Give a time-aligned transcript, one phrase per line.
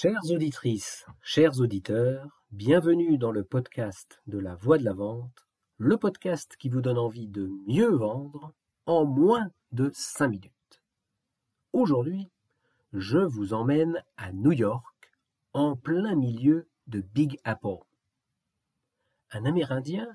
[0.00, 5.96] Chères auditrices, chers auditeurs, bienvenue dans le podcast de la Voix de la Vente, le
[5.96, 8.54] podcast qui vous donne envie de mieux vendre
[8.86, 10.82] en moins de 5 minutes.
[11.72, 12.28] Aujourd'hui,
[12.92, 15.10] je vous emmène à New York,
[15.52, 17.82] en plein milieu de Big Apple.
[19.32, 20.06] Un Amérindien,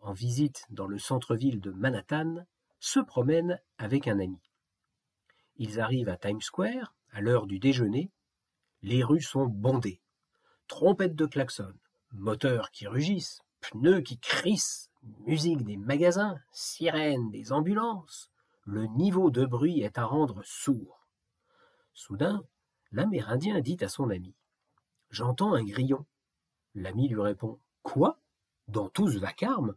[0.00, 2.46] en visite dans le centre-ville de Manhattan,
[2.80, 4.40] se promène avec un ami.
[5.56, 8.10] Ils arrivent à Times Square à l'heure du déjeuner
[8.82, 10.00] les rues sont bondées.
[10.66, 11.74] Trompettes de klaxon,
[12.12, 14.90] moteurs qui rugissent, pneus qui crissent,
[15.26, 18.30] musique des magasins, sirènes des ambulances.
[18.64, 21.06] Le niveau de bruit est à rendre sourd.
[21.94, 22.44] Soudain,
[22.92, 24.34] l'Amérindien dit à son ami
[25.10, 26.04] J'entends un grillon.
[26.74, 28.20] L'ami lui répond Quoi?
[28.68, 29.74] Dans tout ce vacarme?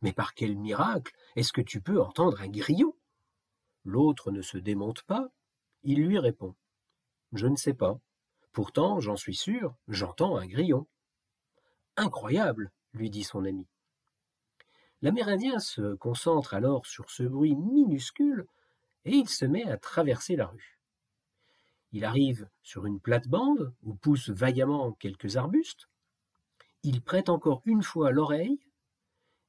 [0.00, 2.94] Mais par quel miracle est-ce que tu peux entendre un grillon?
[3.84, 5.28] L'autre ne se démonte pas.
[5.82, 6.54] Il lui répond
[7.32, 8.00] Je ne sais pas.
[8.52, 10.86] Pourtant, j'en suis sûr, j'entends un grillon.
[11.96, 13.66] Incroyable, lui dit son ami.
[15.02, 18.46] L'Amérindien se concentre alors sur ce bruit minuscule
[19.04, 20.78] et il se met à traverser la rue.
[21.92, 25.88] Il arrive sur une plate-bande où poussent vaillamment quelques arbustes.
[26.82, 28.60] Il prête encore une fois l'oreille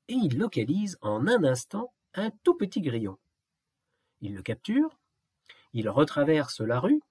[0.07, 3.17] et il localise en un instant un tout petit grillon.
[4.22, 4.97] Il le capture,
[5.73, 7.02] il retraverse la rue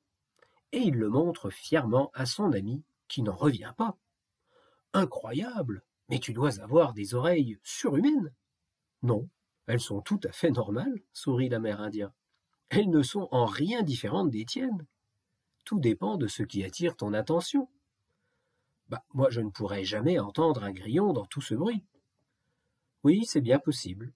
[0.72, 3.96] et il le montre fièrement à son ami, qui n'en revient pas.
[4.92, 5.82] Incroyable.
[6.08, 8.32] Mais tu dois avoir des oreilles surhumaines.
[9.02, 9.28] Non,
[9.66, 12.12] elles sont tout à fait normales, sourit l'Amérindien.
[12.68, 14.86] Elles ne sont en rien différentes des tiennes.
[15.64, 17.68] Tout dépend de ce qui attire ton attention.
[18.88, 21.84] Bah, moi je ne pourrais jamais entendre un grillon dans tout ce bruit.
[23.05, 24.12] Oui, c'est bien possible.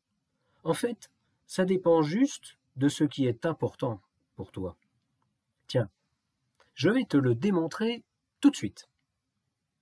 [0.64, 1.11] En fait,
[1.46, 4.00] ça dépend juste de ce qui est important
[4.34, 4.77] pour toi.
[5.68, 5.89] Tiens,
[6.75, 8.05] je vais te le démontrer
[8.41, 8.89] tout de suite.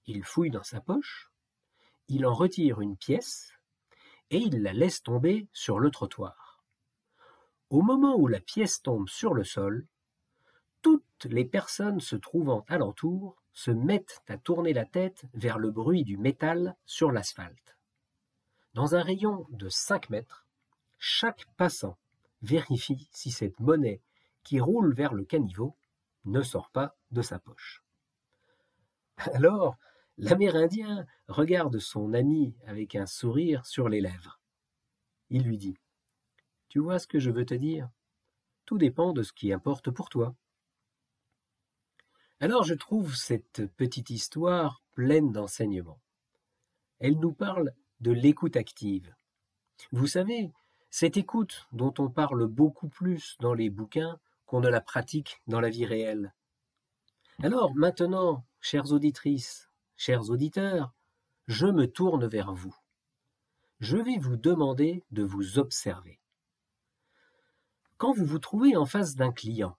[0.06, 1.30] Il fouille dans sa poche,
[2.08, 3.52] il en retire une pièce,
[4.30, 6.62] et il la laisse tomber sur le trottoir.
[7.70, 9.86] Au moment où la pièce tombe sur le sol,
[10.82, 16.04] toutes les personnes se trouvant alentour se mettent à tourner la tête vers le bruit
[16.04, 17.76] du métal sur l'asphalte.
[18.74, 20.46] Dans un rayon de cinq mètres,
[20.98, 21.98] chaque passant
[22.40, 24.02] vérifie si cette monnaie
[24.42, 25.76] qui roule vers le caniveau
[26.24, 27.82] ne sort pas de sa poche.
[29.34, 29.76] Alors,
[30.18, 34.40] l'Amérindien regarde son ami avec un sourire sur les lèvres.
[35.30, 35.78] Il lui dit
[36.68, 37.88] Tu vois ce que je veux te dire?
[38.66, 40.34] Tout dépend de ce qui importe pour toi.
[42.40, 46.00] Alors je trouve cette petite histoire pleine d'enseignements.
[46.98, 49.14] Elle nous parle de l'écoute active.
[49.92, 50.50] Vous savez,
[50.90, 54.18] cette écoute dont on parle beaucoup plus dans les bouquins
[54.52, 56.34] qu'on ne la pratique dans la vie réelle.
[57.42, 60.92] Alors maintenant, chères auditrices, chers auditeurs,
[61.46, 62.76] je me tourne vers vous.
[63.80, 66.20] Je vais vous demander de vous observer.
[67.96, 69.78] Quand vous vous trouvez en face d'un client,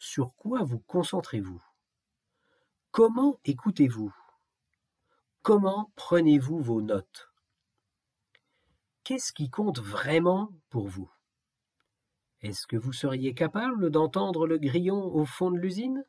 [0.00, 1.62] sur quoi vous concentrez-vous?
[2.90, 4.12] Comment écoutez-vous?
[5.42, 7.30] Comment prenez-vous vos notes?
[9.04, 11.08] Qu'est-ce qui compte vraiment pour vous?
[12.42, 16.04] Est-ce que vous seriez capable d'entendre le grillon au fond de l'usine?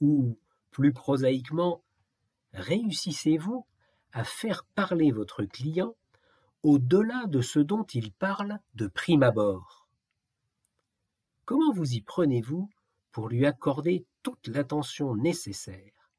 [0.00, 0.38] Ou,
[0.70, 1.82] plus prosaïquement,
[2.52, 3.66] réussissez-vous
[4.12, 5.94] à faire parler votre client
[6.62, 9.88] au-delà de ce dont il parle de prime abord?
[11.44, 12.70] Comment vous y prenez-vous
[13.10, 16.10] pour lui accorder toute l'attention nécessaire,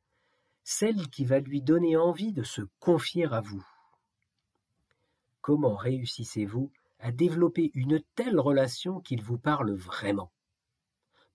[0.63, 3.65] celle qui va lui donner envie de se confier à vous?
[5.39, 6.71] Comment réussissez-vous
[7.01, 10.31] à développer une telle relation qu'il vous parle vraiment.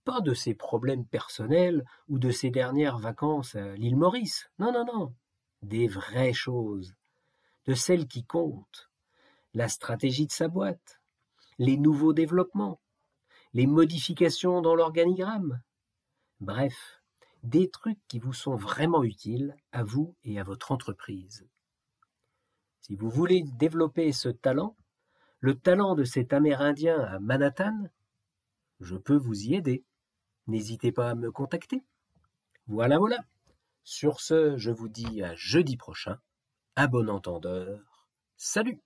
[0.05, 4.49] Pas de ses problèmes personnels ou de ses dernières vacances à l'île Maurice.
[4.61, 5.15] Non, non, non.
[5.63, 6.95] Des vraies choses.
[7.67, 8.89] De celles qui comptent.
[9.53, 11.01] La stratégie de sa boîte.
[11.59, 12.81] Les nouveaux développements.
[13.53, 15.61] Les modifications dans l'organigramme.
[16.41, 17.01] Bref,
[17.43, 21.49] des trucs qui vous sont vraiment utiles à vous et à votre entreprise.
[22.83, 24.77] Si vous voulez développer ce talent,
[25.41, 27.89] le talent de cet Amérindien à Manhattan,
[28.81, 29.85] je peux vous y aider.
[30.47, 31.85] N'hésitez pas à me contacter.
[32.67, 33.19] Voilà, voilà.
[33.85, 36.19] Sur ce, je vous dis à jeudi prochain.
[36.75, 38.09] À bon entendeur.
[38.37, 38.81] Salut